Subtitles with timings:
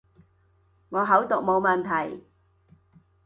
[0.89, 2.23] 我口讀冇問題